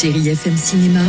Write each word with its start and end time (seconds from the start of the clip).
Chéri 0.00 0.28
FM 0.28 0.56
Cinéma, 0.56 1.00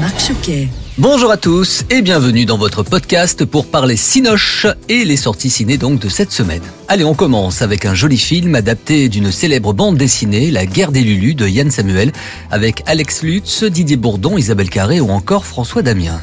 Marc 0.00 0.20
Choquet. 0.20 0.68
Bonjour 0.98 1.30
à 1.30 1.38
tous 1.38 1.84
et 1.88 2.02
bienvenue 2.02 2.44
dans 2.44 2.58
votre 2.58 2.82
podcast 2.82 3.46
pour 3.46 3.66
parler 3.66 3.96
Cinoche 3.96 4.66
et 4.90 5.06
les 5.06 5.16
sorties 5.16 5.48
ciné 5.48 5.78
donc 5.78 5.98
de 5.98 6.10
cette 6.10 6.30
semaine. 6.30 6.60
Allez, 6.86 7.04
on 7.04 7.14
commence 7.14 7.62
avec 7.62 7.86
un 7.86 7.94
joli 7.94 8.18
film 8.18 8.54
adapté 8.54 9.08
d'une 9.08 9.32
célèbre 9.32 9.72
bande 9.72 9.96
dessinée, 9.96 10.50
La 10.50 10.66
guerre 10.66 10.92
des 10.92 11.00
Lulus 11.00 11.34
de 11.34 11.48
Yann 11.48 11.70
Samuel, 11.70 12.12
avec 12.50 12.82
Alex 12.84 13.22
Lutz, 13.22 13.64
Didier 13.64 13.96
Bourdon, 13.96 14.36
Isabelle 14.36 14.68
Carré 14.68 15.00
ou 15.00 15.08
encore 15.10 15.46
François 15.46 15.80
Damiens. 15.80 16.20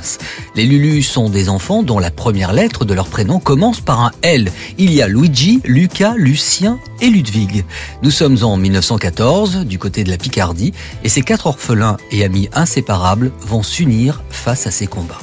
Les 0.55 0.66
Lulus 0.66 1.02
sont 1.02 1.27
des 1.27 1.49
enfants 1.49 1.81
dont 1.81 1.97
la 1.97 2.11
première 2.11 2.53
lettre 2.53 2.85
de 2.85 2.94
leur 2.94 3.08
prénom 3.08 3.39
commence 3.39 3.80
par 3.81 3.99
un 3.99 4.11
L. 4.22 4.52
Il 4.77 4.94
y 4.94 5.02
a 5.02 5.08
Luigi, 5.08 5.59
Lucas, 5.66 6.13
Lucien 6.16 6.77
et 7.01 7.09
Ludwig. 7.09 7.65
Nous 8.03 8.11
sommes 8.11 8.37
en 8.43 8.57
1914, 8.57 9.65
du 9.65 9.77
côté 9.77 10.03
de 10.03 10.09
la 10.09 10.17
Picardie, 10.17 10.73
et 11.03 11.09
ces 11.09 11.21
quatre 11.21 11.47
orphelins 11.47 11.97
et 12.11 12.23
amis 12.23 12.49
inséparables 12.53 13.31
vont 13.41 13.63
s'unir 13.63 14.23
face 14.30 14.67
à 14.67 14.71
ces 14.71 14.88
combats. 14.88 15.19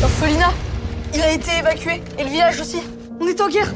L'orphelinat, 0.00 0.52
il 1.14 1.20
a 1.20 1.32
été 1.32 1.50
évacué. 1.58 2.02
Et 2.18 2.24
le 2.24 2.30
village 2.30 2.60
aussi. 2.60 2.78
On 3.20 3.26
est 3.26 3.40
en 3.40 3.48
guerre. 3.48 3.72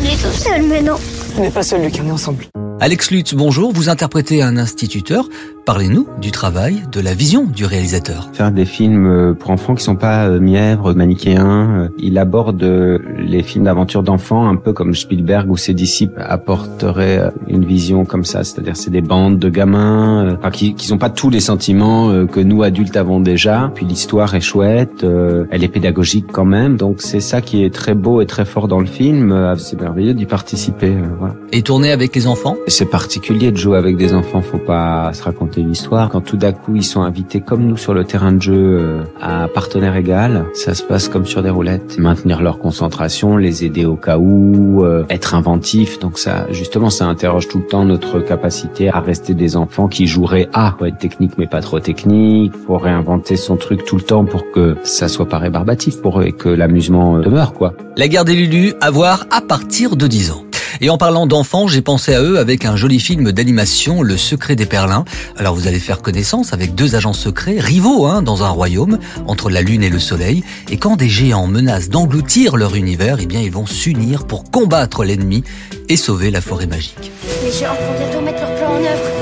On 0.00 0.04
est 0.04 0.16
tout 0.16 0.36
seul 0.36 0.62
maintenant. 0.62 0.98
On 1.36 1.40
n'est 1.40 1.50
pas 1.50 1.62
seul, 1.62 1.82
Luc, 1.82 1.98
on 2.02 2.08
est 2.08 2.12
ensemble. 2.12 2.46
Alex 2.80 3.10
Lutz, 3.10 3.34
bonjour, 3.34 3.72
vous 3.72 3.88
interprétez 3.88 4.42
un 4.42 4.56
instituteur. 4.56 5.28
Parlez-nous 5.66 6.06
du 6.20 6.30
travail, 6.30 6.82
de 6.92 7.00
la 7.00 7.14
vision 7.14 7.44
du 7.46 7.64
réalisateur. 7.64 8.28
Faire 8.34 8.52
des 8.52 8.66
films 8.66 9.06
euh, 9.06 9.32
pour 9.32 9.50
enfants 9.50 9.74
qui 9.74 9.82
sont 9.82 9.96
pas 9.96 10.26
euh, 10.26 10.38
mièvres, 10.38 10.92
manichéens. 10.92 11.84
euh, 11.84 11.88
Il 11.96 12.18
aborde 12.18 12.62
les 12.62 13.42
films 13.42 13.64
d'aventure 13.64 14.02
d'enfants 14.02 14.46
un 14.46 14.56
peu 14.56 14.74
comme 14.74 14.94
Spielberg 14.94 15.50
ou 15.50 15.56
ses 15.56 15.72
disciples 15.72 16.20
apporteraient 16.20 17.32
une 17.48 17.64
vision 17.64 18.04
comme 18.04 18.24
ça. 18.24 18.44
C'est-à-dire 18.44 18.76
c'est 18.76 18.90
des 18.90 19.00
bandes 19.00 19.38
de 19.38 19.48
gamins 19.48 20.36
enfin, 20.38 20.50
qui 20.50 20.74
qui 20.74 20.92
ont 20.92 20.98
pas 20.98 21.08
tous 21.08 21.30
les 21.30 21.40
sentiments 21.40 22.26
que 22.26 22.40
nous 22.40 22.62
adultes 22.62 22.98
avons 22.98 23.20
déjà. 23.20 23.72
Puis 23.74 23.86
l'histoire 23.86 24.34
est 24.34 24.42
chouette, 24.42 25.02
elle 25.50 25.64
est 25.64 25.68
pédagogique 25.68 26.26
quand 26.30 26.44
même. 26.44 26.76
Donc 26.76 27.00
c'est 27.00 27.20
ça 27.20 27.40
qui 27.40 27.64
est 27.64 27.72
très 27.72 27.94
beau 27.94 28.20
et 28.20 28.26
très 28.26 28.44
fort 28.44 28.68
dans 28.68 28.80
le 28.80 28.86
film. 28.86 29.54
C'est 29.56 29.80
merveilleux 29.80 30.12
d'y 30.12 30.26
participer. 30.26 30.94
Voilà. 31.18 31.34
Et 31.52 31.62
tourner 31.62 31.90
avec 31.90 32.14
les 32.14 32.26
enfants? 32.26 32.56
C'est 32.66 32.90
particulier 32.90 33.50
de 33.50 33.56
jouer 33.56 33.78
avec 33.78 33.96
des 33.96 34.12
enfants, 34.12 34.42
faut 34.42 34.58
pas 34.58 35.10
se 35.14 35.22
raconter 35.22 35.53
l'histoire. 35.62 36.08
Quand 36.08 36.20
tout 36.20 36.36
d'un 36.36 36.52
coup 36.52 36.76
ils 36.76 36.84
sont 36.84 37.02
invités 37.02 37.40
comme 37.40 37.66
nous 37.66 37.76
sur 37.76 37.94
le 37.94 38.04
terrain 38.04 38.32
de 38.32 38.42
jeu 38.42 38.54
euh, 38.54 39.02
à 39.20 39.48
partenaire 39.48 39.96
égal, 39.96 40.46
ça 40.54 40.74
se 40.74 40.82
passe 40.82 41.08
comme 41.08 41.26
sur 41.26 41.42
des 41.42 41.50
roulettes. 41.50 41.98
Maintenir 41.98 42.42
leur 42.42 42.58
concentration, 42.58 43.36
les 43.36 43.64
aider 43.64 43.84
au 43.84 43.96
cas 43.96 44.18
où, 44.18 44.84
euh, 44.84 45.04
être 45.10 45.34
inventif. 45.34 45.98
Donc 45.98 46.18
ça, 46.18 46.46
justement, 46.50 46.90
ça 46.90 47.06
interroge 47.06 47.48
tout 47.48 47.58
le 47.58 47.66
temps 47.66 47.84
notre 47.84 48.20
capacité 48.20 48.88
à 48.88 49.00
rester 49.00 49.34
des 49.34 49.56
enfants 49.56 49.88
qui 49.88 50.06
joueraient 50.06 50.48
à. 50.52 50.74
Être 50.84 50.98
technique 50.98 51.38
mais 51.38 51.46
pas 51.46 51.60
trop 51.60 51.80
technique. 51.80 52.52
Faut 52.66 52.76
réinventer 52.76 53.36
son 53.36 53.56
truc 53.56 53.84
tout 53.84 53.96
le 53.96 54.02
temps 54.02 54.24
pour 54.24 54.50
que 54.50 54.76
ça 54.82 55.08
soit 55.08 55.28
pas 55.28 55.38
rébarbatif 55.38 56.00
pour 56.00 56.20
eux 56.20 56.24
et 56.24 56.32
que 56.32 56.48
l'amusement 56.48 57.16
euh, 57.16 57.20
demeure 57.22 57.54
quoi. 57.54 57.74
La 57.96 58.08
guerre 58.08 58.24
des 58.24 58.34
Lulus, 58.34 58.74
à 58.80 58.90
voir 58.90 59.26
à 59.30 59.40
partir 59.40 59.96
de 59.96 60.06
10 60.06 60.32
ans. 60.32 60.43
Et 60.80 60.90
en 60.90 60.98
parlant 60.98 61.26
d'enfants, 61.26 61.68
j'ai 61.68 61.82
pensé 61.82 62.14
à 62.14 62.22
eux 62.22 62.38
avec 62.38 62.64
un 62.64 62.76
joli 62.76 63.00
film 63.00 63.32
d'animation, 63.32 64.02
Le 64.02 64.16
secret 64.16 64.56
des 64.56 64.66
Perlins. 64.66 65.04
Alors 65.36 65.54
vous 65.54 65.66
allez 65.68 65.78
faire 65.78 66.02
connaissance 66.02 66.52
avec 66.52 66.74
deux 66.74 66.94
agents 66.94 67.12
secrets, 67.12 67.58
rivaux 67.58 68.06
hein, 68.06 68.22
dans 68.22 68.42
un 68.42 68.48
royaume, 68.48 68.98
entre 69.26 69.50
la 69.50 69.62
lune 69.62 69.82
et 69.82 69.90
le 69.90 69.98
soleil. 69.98 70.44
Et 70.70 70.76
quand 70.76 70.96
des 70.96 71.08
géants 71.08 71.46
menacent 71.46 71.88
d'engloutir 71.88 72.56
leur 72.56 72.74
univers, 72.74 73.18
eh 73.20 73.26
bien 73.26 73.40
ils 73.40 73.52
vont 73.52 73.66
s'unir 73.66 74.26
pour 74.26 74.50
combattre 74.50 75.04
l'ennemi 75.04 75.44
et 75.88 75.96
sauver 75.96 76.30
la 76.30 76.40
forêt 76.40 76.66
magique. 76.66 77.12
Les 77.44 77.52
géants 77.52 77.74
vont 77.74 77.98
bientôt 77.98 78.20
mettre 78.20 78.40
leur 78.40 78.54
plan 78.56 78.70
en 78.72 78.80
œuvre. 78.80 79.13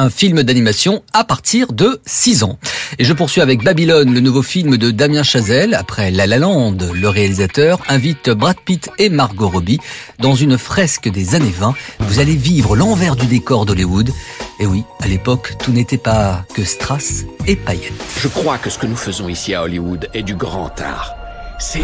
Un 0.00 0.08
film 0.08 0.42
d'animation 0.42 1.02
à 1.12 1.24
partir 1.24 1.72
de 1.72 2.00
6 2.06 2.42
ans. 2.42 2.58
Et 2.98 3.04
je 3.04 3.12
poursuis 3.12 3.42
avec 3.42 3.62
Babylone, 3.62 4.14
le 4.14 4.20
nouveau 4.20 4.42
film 4.42 4.78
de 4.78 4.90
Damien 4.90 5.22
Chazelle. 5.22 5.74
Après 5.74 6.10
La 6.10 6.26
La 6.26 6.38
Land, 6.38 6.78
le 6.94 7.08
réalisateur 7.08 7.80
invite 7.86 8.30
Brad 8.30 8.56
Pitt 8.64 8.90
et 8.98 9.10
Margot 9.10 9.48
Robbie 9.48 9.78
dans 10.18 10.34
une 10.34 10.56
fresque 10.56 11.10
des 11.10 11.34
années 11.34 11.54
20. 11.54 11.74
Vous 12.00 12.18
allez 12.18 12.34
vivre 12.34 12.76
l'envers 12.76 13.14
du 13.14 13.26
décor 13.26 13.66
d'Hollywood. 13.66 14.10
Et 14.58 14.66
oui, 14.66 14.84
à 15.00 15.06
l'époque, 15.06 15.56
tout 15.58 15.72
n'était 15.72 15.98
pas 15.98 16.46
que 16.54 16.64
strass 16.64 17.24
et 17.46 17.56
paillettes. 17.56 17.92
Je 18.22 18.28
crois 18.28 18.56
que 18.56 18.70
ce 18.70 18.78
que 18.78 18.86
nous 18.86 18.96
faisons 18.96 19.28
ici 19.28 19.54
à 19.54 19.62
Hollywood 19.62 20.08
est 20.14 20.22
du 20.22 20.34
grand 20.34 20.80
art. 20.80 21.14
C'est 21.58 21.82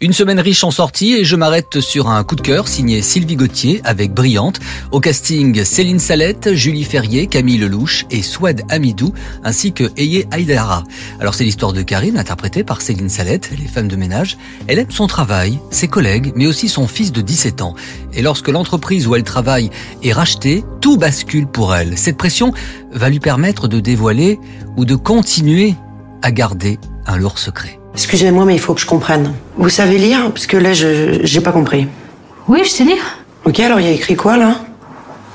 Une 0.00 0.12
semaine 0.12 0.38
riche 0.38 0.62
en 0.62 0.70
sorties 0.70 1.14
et 1.14 1.24
je 1.24 1.34
m'arrête 1.34 1.80
sur 1.80 2.08
un 2.08 2.22
coup 2.22 2.36
de 2.36 2.40
cœur 2.40 2.68
signé 2.68 3.02
Sylvie 3.02 3.34
Gauthier 3.34 3.80
avec 3.82 4.14
Brillante. 4.14 4.60
Au 4.92 5.00
casting, 5.00 5.64
Céline 5.64 5.98
Salette, 5.98 6.54
Julie 6.54 6.84
Ferrier, 6.84 7.26
Camille 7.26 7.58
Lelouch 7.58 8.06
et 8.12 8.22
Swed 8.22 8.62
Amidou 8.68 9.12
ainsi 9.42 9.72
que 9.72 9.90
Eye 9.96 10.24
Aïdara. 10.30 10.84
Alors 11.18 11.34
c'est 11.34 11.42
l'histoire 11.42 11.72
de 11.72 11.82
Karine 11.82 12.16
interprétée 12.16 12.62
par 12.62 12.80
Céline 12.80 13.08
Salette, 13.08 13.50
elle 13.52 13.60
est 13.60 13.66
femme 13.68 13.88
de 13.88 13.96
ménage. 13.96 14.38
Elle 14.68 14.78
aime 14.78 14.92
son 14.92 15.08
travail, 15.08 15.58
ses 15.72 15.88
collègues 15.88 16.30
mais 16.36 16.46
aussi 16.46 16.68
son 16.68 16.86
fils 16.86 17.10
de 17.10 17.20
17 17.20 17.60
ans. 17.60 17.74
Et 18.12 18.22
lorsque 18.22 18.48
l'entreprise 18.48 19.08
où 19.08 19.16
elle 19.16 19.24
travaille 19.24 19.68
est 20.04 20.12
rachetée, 20.12 20.62
tout 20.80 20.96
bascule 20.96 21.48
pour 21.48 21.74
elle. 21.74 21.98
Cette 21.98 22.16
pression 22.16 22.52
va 22.92 23.10
lui 23.10 23.18
permettre 23.18 23.66
de 23.66 23.80
dévoiler 23.80 24.38
ou 24.76 24.84
de 24.84 24.94
continuer 24.94 25.74
à 26.22 26.30
garder 26.30 26.78
un 27.04 27.16
lourd 27.16 27.40
secret. 27.40 27.80
Excusez-moi, 27.98 28.44
mais 28.44 28.54
il 28.54 28.60
faut 28.60 28.74
que 28.74 28.80
je 28.80 28.86
comprenne. 28.86 29.34
Vous 29.56 29.68
savez 29.70 29.98
lire? 29.98 30.30
Parce 30.30 30.46
que 30.46 30.56
là, 30.56 30.72
je 30.72 31.18
j'ai 31.24 31.40
pas 31.40 31.50
compris. 31.50 31.88
Oui, 32.46 32.60
je 32.62 32.68
sais 32.70 32.84
lire. 32.84 33.02
Ok, 33.44 33.58
alors 33.58 33.80
il 33.80 33.86
y 33.86 33.88
a 33.88 33.92
écrit 33.92 34.14
quoi 34.14 34.36
là? 34.36 34.54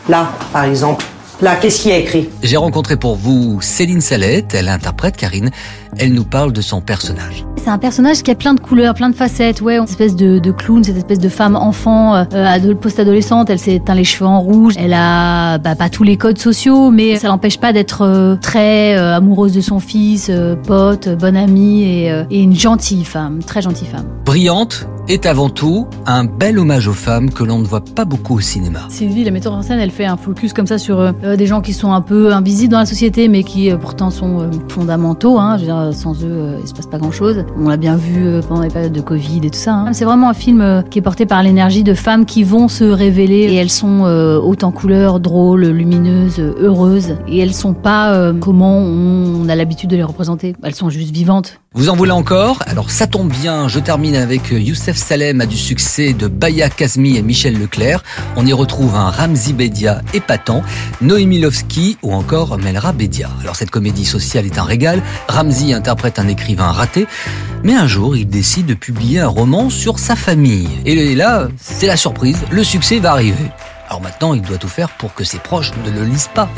Là, 0.08 0.32
par 0.54 0.64
exemple. 0.64 1.04
Là, 1.44 1.58
qu'est-ce 1.58 1.82
qu'il 1.82 1.92
y 1.92 1.94
a 1.94 1.98
écrit? 1.98 2.30
J'ai 2.42 2.56
rencontré 2.56 2.96
pour 2.96 3.18
vous 3.18 3.60
Céline 3.60 4.00
Salette, 4.00 4.54
elle 4.54 4.70
interprète 4.70 5.18
Karine, 5.18 5.52
elle 5.98 6.14
nous 6.14 6.24
parle 6.24 6.54
de 6.54 6.62
son 6.62 6.80
personnage. 6.80 7.44
C'est 7.62 7.70
un 7.70 7.78
personnage 7.78 8.24
qui 8.24 8.32
a 8.32 8.36
plein 8.36 8.54
de 8.54 8.62
couleurs, 8.62 8.94
plein 8.94 9.10
de 9.10 9.16
facettes. 9.16 9.60
Ouais, 9.60 9.78
cette 9.82 9.90
espèce 9.90 10.16
de, 10.16 10.40
de 10.40 10.52
clown, 10.52 10.86
cette 10.86 10.96
espèce 10.96 11.20
de 11.20 11.28
femme 11.28 11.58
enfant, 11.58 12.16
euh, 12.16 12.24
ado- 12.34 12.76
post-adolescente. 12.76 13.50
Elle 13.50 13.60
s'est 13.60 13.82
teint 13.86 13.94
les 13.94 14.06
cheveux 14.06 14.26
en 14.26 14.40
rouge. 14.40 14.76
Elle 14.78 14.94
a 14.94 15.58
bah, 15.58 15.76
pas 15.76 15.90
tous 15.90 16.04
les 16.04 16.16
codes 16.16 16.38
sociaux, 16.38 16.92
mais 16.92 17.18
ça 17.18 17.28
l'empêche 17.28 17.58
pas 17.60 17.74
d'être 17.74 18.04
euh, 18.04 18.36
très 18.38 18.96
euh, 18.98 19.14
amoureuse 19.18 19.52
de 19.52 19.60
son 19.62 19.80
fils, 19.82 20.28
euh, 20.30 20.56
pote, 20.56 21.10
bonne 21.10 21.36
amie 21.36 21.84
et, 21.84 22.10
euh, 22.12 22.24
et 22.32 22.40
une 22.42 22.56
gentille 22.56 23.04
femme, 23.04 23.40
très 23.46 23.62
gentille 23.62 23.88
femme. 23.88 24.06
Brillante 24.26 24.88
est 25.10 25.26
avant 25.26 25.50
tout 25.50 25.88
un 26.06 26.24
bel 26.24 26.58
hommage 26.60 26.88
aux 26.88 26.94
femmes 26.94 27.30
que 27.30 27.44
l'on 27.44 27.60
ne 27.60 27.66
voit 27.66 27.84
pas 27.84 28.06
beaucoup 28.06 28.36
au 28.36 28.40
cinéma. 28.40 28.80
Sylvie, 28.90 29.24
la 29.24 29.32
metteur 29.32 29.54
en 29.54 29.62
scène, 29.62 29.80
elle 29.80 29.92
fait 29.92 30.06
un 30.06 30.18
focus 30.18 30.54
comme 30.54 30.68
ça 30.68 30.78
sur 30.78 31.00
euh, 31.00 31.36
des 31.36 31.46
gens 31.46 31.62
qui 31.62 31.74
sont 31.74 31.92
un 31.92 32.02
peu 32.02 32.34
invisibles 32.34 32.72
dans 32.72 32.80
la 32.80 32.86
société, 32.86 33.28
mais 33.28 33.44
qui 33.44 33.70
euh, 33.72 33.78
pourtant 33.78 34.10
sont 34.12 34.42
euh, 34.42 34.48
fondamentaux. 34.70 35.40
Hein. 35.40 35.58
Je 35.58 35.62
veux 35.62 35.68
dire, 35.68 35.94
sans 35.94 36.14
eux, 36.24 36.28
euh, 36.32 36.58
il 36.62 36.68
se 36.68 36.74
passe 36.74 36.88
pas 36.88 36.98
grand-chose. 36.98 37.44
On 37.60 37.68
l'a 37.68 37.78
bien 37.78 37.96
vu 37.98 38.26
euh, 38.26 38.42
pendant 38.42 38.62
les 38.62 38.70
périodes 38.70 38.94
de 38.94 39.02
Covid 39.02 39.42
et 39.44 39.50
tout 39.50 39.60
ça. 39.60 39.74
hein. 39.74 39.94
C'est 39.94 40.06
vraiment 40.06 40.30
un 40.30 40.34
film 40.34 40.62
euh, 40.62 40.82
qui 40.82 41.00
est 41.00 41.02
porté 41.02 41.26
par 41.26 41.44
l'énergie 41.44 41.84
de 41.84 41.94
femmes 41.94 42.26
qui 42.26 42.44
vont 42.44 42.68
se 42.68 42.86
révéler 42.86 43.36
et 43.52 43.56
elles 43.56 43.70
sont 43.70 44.06
euh, 44.06 44.40
hautes 44.40 44.64
en 44.64 44.72
couleurs, 44.72 45.20
drôles, 45.20 45.66
lumineuses, 45.66 46.40
euh, 46.40 46.54
heureuses. 46.60 47.16
Et 47.28 47.40
elles 47.40 47.54
sont 47.54 47.74
pas 47.74 48.14
euh, 48.14 48.34
comment 48.34 48.78
on 48.78 49.50
a 49.50 49.56
l'habitude 49.56 49.90
de 49.90 49.96
les 49.98 50.04
représenter. 50.04 50.56
Elles 50.64 50.76
sont 50.76 50.90
juste 50.90 51.12
vivantes. 51.14 51.60
Vous 51.76 51.90
en 51.90 51.96
voulez 51.96 52.12
encore? 52.12 52.60
Alors 52.68 52.92
ça 52.92 53.08
tombe 53.08 53.32
bien, 53.32 53.68
je 53.68 53.80
termine 53.80 54.16
avec 54.16 54.54
euh, 54.54 54.60
Youssef 54.60 54.96
Salem 54.96 55.42
a 55.42 55.48
du 55.48 55.58
succès 55.58 56.14
de 56.14 56.28
Baya 56.28 56.70
Kazmi 56.70 57.18
et 57.18 57.24
Michel 57.24 57.58
Leclerc. 57.58 58.04
On 58.36 58.46
y 58.46 58.54
retrouve 58.54 58.96
un 58.96 59.10
Ramzi 59.10 59.54
Bedia 59.54 60.04
épatant, 60.14 60.62
Noémie 61.02 61.40
Lovski 61.40 61.98
ou 62.04 62.14
encore 62.14 62.60
Melra 62.60 62.92
Bedia. 62.92 63.32
Alors 63.42 63.56
cette 63.56 63.72
comédie 63.72 64.06
sociale 64.06 64.46
est 64.46 64.60
un 64.60 64.64
régal, 64.64 65.02
Ramzi 65.28 65.74
interprète 65.74 66.20
un 66.20 66.28
écrivain 66.28 66.72
raté, 66.72 67.08
mais 67.64 67.74
un 67.74 67.88
jour 67.88 68.16
il 68.16 68.28
décide 68.28 68.68
de 68.68 68.76
publier 68.76 69.22
un 69.22 69.28
roman 69.28 69.72
sur 69.72 69.98
sa 69.98 70.16
famille. 70.16 70.70
Et 70.86 71.16
là, 71.16 71.48
c'est 71.60 71.88
la 71.88 71.98
surprise, 71.98 72.38
le 72.52 72.64
succès 72.64 73.00
va 73.00 73.14
arriver. 73.14 73.50
Alors 73.88 74.02
maintenant, 74.02 74.36
il 74.36 74.44
doit 74.44 74.60
tout 74.60 74.70
faire 74.70 74.90
pour 74.90 75.16
que 75.16 75.24
ses 75.24 75.40
proches 75.40 75.72
ne 75.84 75.90
le 75.90 76.06
lisent 76.06 76.30
pas, 76.36 76.50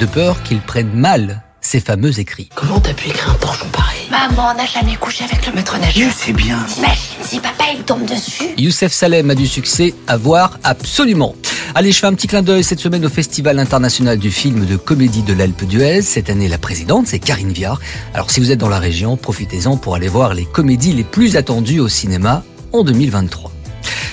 de 0.00 0.04
peur 0.04 0.42
qu'ils 0.42 0.60
prennent 0.60 0.92
mal 0.92 1.40
ces 1.60 1.80
fameux 1.80 2.18
écrits. 2.18 2.48
Comment 2.54 2.80
t'as 2.80 2.94
pu 2.94 3.08
écrire 3.08 3.30
un 3.30 3.34
torchon 3.34 3.66
pareil 3.72 4.00
Maman 4.10 4.54
n'a 4.54 4.66
jamais 4.66 4.96
couché 4.96 5.24
avec 5.24 5.46
le 5.46 5.52
maître 5.52 5.78
nageur. 5.78 6.10
C'est 6.16 6.32
bien. 6.32 6.58
T'imagines 6.68 6.96
si 7.22 7.38
papa 7.38 7.64
il 7.74 7.82
tombe 7.82 8.04
dessus 8.06 8.44
Youssef 8.58 8.92
Salem 8.92 9.30
a 9.30 9.34
du 9.34 9.46
succès 9.46 9.94
à 10.06 10.16
voir 10.16 10.58
absolument. 10.64 11.34
Allez, 11.74 11.92
je 11.92 12.00
fais 12.00 12.06
un 12.06 12.14
petit 12.14 12.26
clin 12.26 12.42
d'œil 12.42 12.64
cette 12.64 12.80
semaine 12.80 13.06
au 13.06 13.08
Festival 13.08 13.58
international 13.58 14.18
du 14.18 14.30
film 14.32 14.66
de 14.66 14.76
comédie 14.76 15.22
de 15.22 15.32
l'Alpe 15.32 15.64
d'Huez. 15.64 16.02
Cette 16.02 16.28
année, 16.28 16.48
la 16.48 16.58
présidente, 16.58 17.06
c'est 17.06 17.20
Karine 17.20 17.52
Viard. 17.52 17.80
Alors, 18.12 18.30
si 18.30 18.40
vous 18.40 18.50
êtes 18.50 18.58
dans 18.58 18.68
la 18.68 18.80
région, 18.80 19.16
profitez-en 19.16 19.76
pour 19.76 19.94
aller 19.94 20.08
voir 20.08 20.34
les 20.34 20.46
comédies 20.46 20.92
les 20.92 21.04
plus 21.04 21.36
attendues 21.36 21.78
au 21.78 21.88
cinéma 21.88 22.42
en 22.72 22.82
2023. 22.82 23.52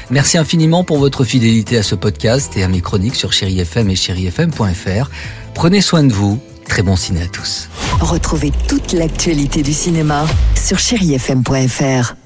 Merci 0.09 0.38
infiniment 0.38 0.83
pour 0.83 0.99
votre 0.99 1.23
fidélité 1.23 1.77
à 1.77 1.83
ce 1.83 1.95
podcast 1.95 2.55
et 2.55 2.63
à 2.63 2.67
mes 2.67 2.81
chroniques 2.81 3.15
sur 3.15 3.33
Chéri 3.33 3.59
FM 3.59 3.89
et 3.89 3.95
chérifm.fr. 3.95 5.09
Prenez 5.53 5.81
soin 5.81 6.03
de 6.03 6.13
vous. 6.13 6.39
Très 6.68 6.84
bon 6.84 6.96
ciné 6.96 7.24
à 7.24 7.28
tous. 7.28 7.69
Retrouvez 8.00 8.52
toute 8.68 8.94
l'actualité 8.94 9.64
du 9.64 9.74
cinéma 9.74 10.25
sur 10.56 10.78
chérifm.fr. 10.78 12.17